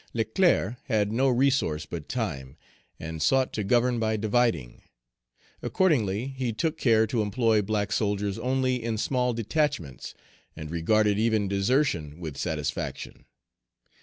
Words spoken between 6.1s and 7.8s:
he took care to employ